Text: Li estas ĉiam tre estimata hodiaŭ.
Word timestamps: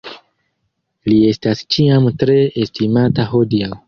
Li 1.11 1.17
estas 1.31 1.61
ĉiam 1.75 2.07
tre 2.23 2.39
estimata 2.65 3.27
hodiaŭ. 3.35 3.71